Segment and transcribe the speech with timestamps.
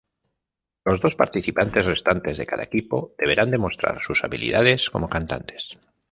[0.83, 5.77] Los dos participantes restantes de cada equipo deberán demostrar sus habilidades como cantantes.